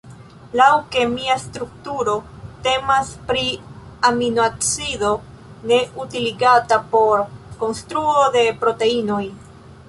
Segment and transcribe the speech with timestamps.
[0.59, 2.15] Laŭ kemia strukturo
[2.67, 3.43] temas pri
[4.09, 5.11] aminoacido
[5.73, 7.23] ne utiligata por
[7.61, 9.23] konstruo de proteinoj.